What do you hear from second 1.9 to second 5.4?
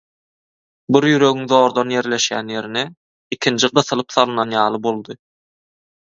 ýerleşýän ýerine ikinji gysylyp salynan ýaly boldy.